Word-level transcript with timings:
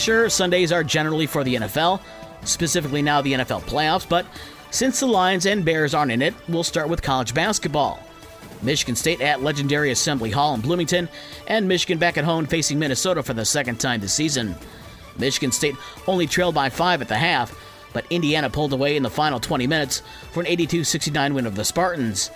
Sure, 0.00 0.30
Sundays 0.30 0.72
are 0.72 0.82
generally 0.82 1.26
for 1.26 1.44
the 1.44 1.56
NFL, 1.56 2.00
specifically 2.44 3.02
now 3.02 3.20
the 3.20 3.34
NFL 3.34 3.60
playoffs, 3.64 4.08
but 4.08 4.24
since 4.70 4.98
the 4.98 5.06
Lions 5.06 5.44
and 5.44 5.62
Bears 5.62 5.92
aren't 5.92 6.10
in 6.10 6.22
it, 6.22 6.32
we'll 6.48 6.64
start 6.64 6.88
with 6.88 7.02
college 7.02 7.34
basketball. 7.34 8.00
Michigan 8.62 8.96
State 8.96 9.20
at 9.20 9.42
legendary 9.42 9.90
Assembly 9.90 10.30
Hall 10.30 10.54
in 10.54 10.62
Bloomington, 10.62 11.06
and 11.48 11.68
Michigan 11.68 11.98
back 11.98 12.16
at 12.16 12.24
home 12.24 12.46
facing 12.46 12.78
Minnesota 12.78 13.22
for 13.22 13.34
the 13.34 13.44
second 13.44 13.78
time 13.78 14.00
this 14.00 14.14
season. 14.14 14.54
Michigan 15.18 15.52
State 15.52 15.76
only 16.06 16.26
trailed 16.26 16.54
by 16.54 16.70
five 16.70 17.02
at 17.02 17.08
the 17.08 17.18
half, 17.18 17.54
but 17.92 18.06
Indiana 18.08 18.48
pulled 18.48 18.72
away 18.72 18.96
in 18.96 19.02
the 19.02 19.10
final 19.10 19.38
20 19.38 19.66
minutes 19.66 20.00
for 20.32 20.40
an 20.40 20.46
82 20.46 20.82
69 20.82 21.34
win 21.34 21.44
of 21.44 21.56
the 21.56 21.64
Spartans. 21.64 22.30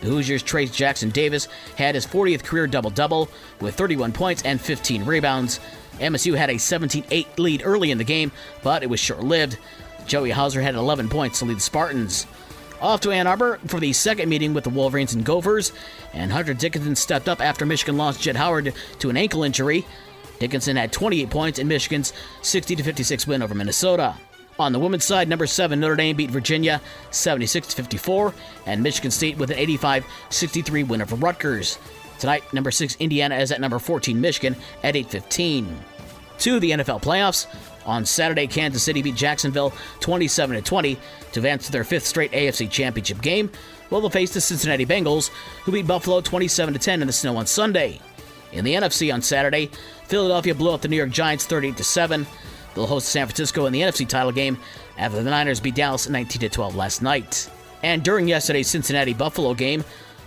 The 0.00 0.06
Hoosiers' 0.06 0.42
Trayce 0.42 0.72
Jackson 0.72 1.10
Davis 1.10 1.48
had 1.76 1.94
his 1.94 2.06
40th 2.06 2.44
career 2.44 2.66
double 2.66 2.90
double 2.90 3.28
with 3.60 3.74
31 3.74 4.12
points 4.12 4.42
and 4.42 4.60
15 4.60 5.04
rebounds. 5.04 5.60
MSU 5.98 6.36
had 6.36 6.50
a 6.50 6.58
17 6.58 7.04
8 7.10 7.38
lead 7.38 7.62
early 7.64 7.90
in 7.90 7.98
the 7.98 8.04
game, 8.04 8.30
but 8.62 8.82
it 8.82 8.90
was 8.90 9.00
short 9.00 9.24
lived. 9.24 9.58
Joey 10.06 10.30
Hauser 10.30 10.62
had 10.62 10.74
11 10.74 11.08
points 11.08 11.40
to 11.40 11.44
lead 11.44 11.58
the 11.58 11.62
Spartans. 11.62 12.26
Off 12.80 13.00
to 13.00 13.10
Ann 13.10 13.26
Arbor 13.26 13.58
for 13.66 13.80
the 13.80 13.92
second 13.92 14.28
meeting 14.28 14.54
with 14.54 14.62
the 14.62 14.70
Wolverines 14.70 15.12
and 15.12 15.24
Gophers, 15.24 15.72
and 16.12 16.30
Hunter 16.30 16.54
Dickinson 16.54 16.94
stepped 16.94 17.28
up 17.28 17.40
after 17.40 17.66
Michigan 17.66 17.96
lost 17.96 18.22
Jett 18.22 18.36
Howard 18.36 18.72
to 19.00 19.10
an 19.10 19.16
ankle 19.16 19.42
injury. 19.42 19.84
Dickinson 20.38 20.76
had 20.76 20.92
28 20.92 21.28
points 21.28 21.58
in 21.58 21.66
Michigan's 21.66 22.12
60 22.42 22.76
56 22.76 23.26
win 23.26 23.42
over 23.42 23.54
Minnesota. 23.54 24.14
On 24.58 24.72
the 24.72 24.78
women's 24.78 25.04
side, 25.04 25.28
number 25.28 25.46
7 25.46 25.78
Notre 25.78 25.94
Dame 25.94 26.16
beat 26.16 26.30
Virginia 26.30 26.80
76 27.10 27.74
54, 27.74 28.34
and 28.66 28.82
Michigan 28.82 29.10
State 29.10 29.38
with 29.38 29.50
an 29.50 29.58
85 29.58 30.04
63 30.30 30.82
win 30.82 31.02
over 31.02 31.14
Rutgers. 31.14 31.78
Tonight, 32.18 32.42
number 32.52 32.72
6 32.72 32.96
Indiana 32.98 33.36
is 33.36 33.52
at 33.52 33.60
number 33.60 33.78
14 33.78 34.20
Michigan 34.20 34.56
at 34.82 34.96
8:15. 34.96 35.76
To 36.38 36.60
the 36.60 36.72
NFL 36.72 37.02
playoffs, 37.02 37.46
on 37.86 38.04
Saturday, 38.04 38.46
Kansas 38.46 38.82
City 38.82 39.00
beat 39.00 39.14
Jacksonville 39.14 39.72
27 40.00 40.60
20 40.62 40.94
to 41.32 41.40
advance 41.40 41.66
to 41.66 41.72
their 41.72 41.84
fifth 41.84 42.06
straight 42.06 42.32
AFC 42.32 42.70
Championship 42.70 43.22
game. 43.22 43.50
While 43.88 44.02
they'll 44.02 44.10
face 44.10 44.34
the 44.34 44.40
Cincinnati 44.40 44.84
Bengals, 44.84 45.30
who 45.64 45.72
beat 45.72 45.86
Buffalo 45.86 46.20
27 46.20 46.74
10 46.74 47.00
in 47.00 47.06
the 47.06 47.12
snow 47.12 47.36
on 47.36 47.46
Sunday. 47.46 48.00
In 48.52 48.64
the 48.64 48.74
NFC 48.74 49.12
on 49.12 49.22
Saturday, 49.22 49.70
Philadelphia 50.06 50.54
blew 50.54 50.72
out 50.72 50.82
the 50.82 50.88
New 50.88 50.96
York 50.96 51.10
Giants 51.10 51.46
38 51.46 51.78
7. 51.78 52.26
They'll 52.74 52.86
host 52.86 53.08
San 53.08 53.26
Francisco 53.26 53.66
in 53.66 53.72
the 53.72 53.80
NFC 53.80 54.06
title 54.06 54.32
game 54.32 54.58
after 54.96 55.22
the 55.22 55.30
Niners 55.30 55.60
beat 55.60 55.74
Dallas 55.74 56.08
19 56.08 56.50
12 56.50 56.76
last 56.76 57.02
night. 57.02 57.50
And 57.82 58.02
during 58.02 58.28
yesterday's 58.28 58.68
Cincinnati 58.68 59.14
Buffalo 59.14 59.54
game, 59.54 59.84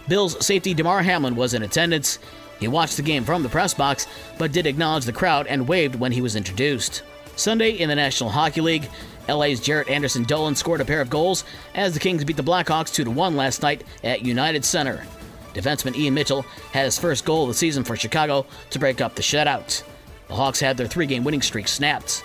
Bills 0.08 0.44
safety 0.46 0.74
Damar 0.74 1.04
Hamlin 1.04 1.36
was 1.36 1.54
in 1.54 1.64
attendance. 1.64 2.20
He 2.60 2.68
watched 2.68 2.98
the 2.98 3.04
game 3.04 3.24
from 3.24 3.44
the 3.44 3.50
press 3.50 3.74
box, 3.74 4.08
but 4.38 4.52
did 4.52 4.68
acknowledge 4.68 5.06
the 5.06 5.14
crowd 5.14 5.48
and 5.48 5.68
waved 5.68 5.96
when 5.96 6.12
he 6.12 6.22
was 6.22 6.36
introduced. 6.36 7.04
Sunday 7.36 7.72
in 7.72 7.90
the 7.90 7.96
National 7.96 8.30
Hockey 8.30 8.62
League, 8.62 8.90
LA's 9.28 9.62
Jaret 9.62 9.90
Anderson 9.90 10.24
Dolan 10.24 10.56
scored 10.56 10.82
a 10.82 10.86
pair 10.86 11.02
of 11.02 11.10
goals 11.10 11.44
as 11.76 11.94
the 11.94 12.00
Kings 12.00 12.24
beat 12.24 12.38
the 12.38 12.44
Blackhawks 12.44 12.94
2 12.94 13.10
1 13.10 13.36
last 13.36 13.62
night 13.62 13.84
at 14.04 14.26
United 14.26 14.66
Center. 14.66 15.06
Defenseman 15.54 15.96
Ian 15.96 16.14
Mitchell 16.14 16.44
had 16.72 16.86
his 16.86 16.98
first 16.98 17.26
goal 17.26 17.44
of 17.44 17.50
the 17.50 17.54
season 17.54 17.84
for 17.84 17.96
Chicago 17.96 18.46
to 18.70 18.80
break 18.80 19.02
up 19.02 19.16
the 19.16 19.22
shutout. 19.22 19.84
The 20.32 20.38
Hawks 20.38 20.62
had 20.62 20.78
their 20.78 20.88
three 20.88 21.08
game 21.08 21.26
winning 21.26 21.42
streak 21.42 21.68
snapped. 21.68 22.24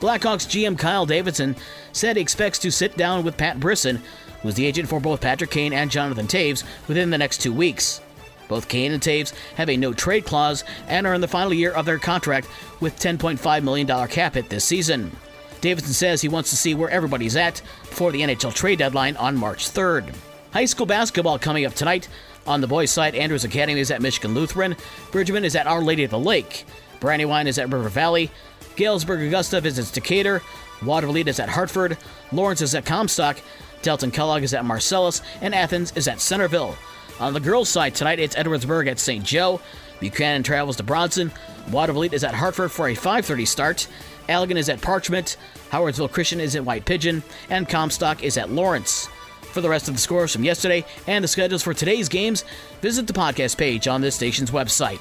Blackhawks 0.00 0.44
GM 0.44 0.76
Kyle 0.76 1.06
Davidson 1.06 1.54
said 1.92 2.16
he 2.16 2.22
expects 2.22 2.58
to 2.58 2.72
sit 2.72 2.96
down 2.96 3.22
with 3.22 3.36
Pat 3.36 3.60
Brisson, 3.60 4.02
who 4.42 4.48
is 4.48 4.56
the 4.56 4.66
agent 4.66 4.88
for 4.88 4.98
both 4.98 5.20
Patrick 5.20 5.52
Kane 5.52 5.72
and 5.72 5.88
Jonathan 5.88 6.26
Toews, 6.26 6.64
within 6.88 7.10
the 7.10 7.16
next 7.16 7.40
two 7.40 7.52
weeks. 7.52 8.00
Both 8.48 8.66
Kane 8.66 8.90
and 8.90 9.00
Toews 9.00 9.32
have 9.54 9.70
a 9.70 9.76
no 9.76 9.92
trade 9.92 10.24
clause 10.24 10.64
and 10.88 11.06
are 11.06 11.14
in 11.14 11.20
the 11.20 11.28
final 11.28 11.54
year 11.54 11.70
of 11.70 11.86
their 11.86 12.00
contract 12.00 12.48
with 12.80 12.98
$10.5 12.98 13.62
million 13.62 14.08
cap 14.08 14.34
hit 14.34 14.48
this 14.48 14.64
season. 14.64 15.12
Davidson 15.60 15.92
says 15.92 16.20
he 16.20 16.28
wants 16.28 16.50
to 16.50 16.56
see 16.56 16.74
where 16.74 16.90
everybody's 16.90 17.36
at 17.36 17.62
before 17.82 18.10
the 18.10 18.22
NHL 18.22 18.52
trade 18.52 18.80
deadline 18.80 19.16
on 19.16 19.36
March 19.36 19.70
3rd. 19.70 20.12
High 20.52 20.64
school 20.64 20.86
basketball 20.86 21.38
coming 21.38 21.66
up 21.66 21.74
tonight. 21.74 22.08
On 22.48 22.60
the 22.60 22.66
boys' 22.66 22.90
side, 22.90 23.14
Andrews 23.14 23.44
Academy 23.44 23.78
is 23.78 23.92
at 23.92 24.02
Michigan 24.02 24.34
Lutheran, 24.34 24.74
Bridgman 25.12 25.44
is 25.44 25.54
at 25.54 25.68
Our 25.68 25.80
Lady 25.80 26.02
of 26.02 26.10
the 26.10 26.18
Lake, 26.18 26.66
Brandywine 27.04 27.46
is 27.46 27.58
at 27.58 27.70
River 27.70 27.90
Valley, 27.90 28.30
Galesburg 28.76 29.20
Augusta 29.20 29.60
visits 29.60 29.90
Decatur, 29.90 30.40
Watervliet 30.80 31.26
is 31.26 31.38
at 31.38 31.50
Hartford, 31.50 31.98
Lawrence 32.32 32.62
is 32.62 32.74
at 32.74 32.86
Comstock, 32.86 33.36
Delton 33.82 34.10
Kellogg 34.10 34.42
is 34.42 34.54
at 34.54 34.64
Marcellus, 34.64 35.20
and 35.42 35.54
Athens 35.54 35.92
is 35.96 36.08
at 36.08 36.18
Centerville. 36.18 36.74
On 37.20 37.34
the 37.34 37.40
girls' 37.40 37.68
side 37.68 37.94
tonight, 37.94 38.20
it's 38.20 38.34
Edwardsburg 38.36 38.88
at 38.88 38.98
St. 38.98 39.22
Joe. 39.22 39.60
Buchanan 40.00 40.42
travels 40.42 40.76
to 40.76 40.82
Bronson. 40.82 41.30
Watervliet 41.68 42.14
is 42.14 42.24
at 42.24 42.34
Hartford 42.34 42.72
for 42.72 42.88
a 42.88 42.94
5:30 42.94 43.44
start. 43.44 43.86
Allegan 44.26 44.56
is 44.56 44.70
at 44.70 44.80
Parchment. 44.80 45.36
Howardsville 45.70 46.10
Christian 46.10 46.40
is 46.40 46.56
at 46.56 46.64
White 46.64 46.86
Pigeon, 46.86 47.22
and 47.50 47.68
Comstock 47.68 48.22
is 48.22 48.38
at 48.38 48.50
Lawrence. 48.50 49.10
For 49.52 49.60
the 49.60 49.68
rest 49.68 49.88
of 49.88 49.94
the 49.94 50.00
scores 50.00 50.32
from 50.32 50.42
yesterday 50.42 50.86
and 51.06 51.22
the 51.22 51.28
schedules 51.28 51.62
for 51.62 51.74
today's 51.74 52.08
games, 52.08 52.44
visit 52.80 53.06
the 53.06 53.12
podcast 53.12 53.58
page 53.58 53.86
on 53.86 54.00
this 54.00 54.14
station's 54.14 54.50
website. 54.50 55.00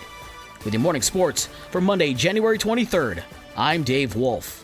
With 0.64 0.74
your 0.74 0.82
morning 0.82 1.02
sports 1.02 1.48
for 1.72 1.82
Monday, 1.82 2.14
January 2.14 2.58
23rd, 2.58 3.22
I'm 3.58 3.84
Dave 3.84 4.16
Wolf. 4.16 4.64